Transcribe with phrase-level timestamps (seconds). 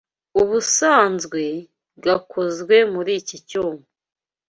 [0.41, 1.41] ubusanzwe
[2.03, 3.83] gakozwe muri iki cyuma